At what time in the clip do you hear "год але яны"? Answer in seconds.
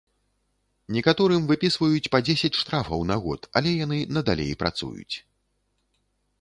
3.27-3.97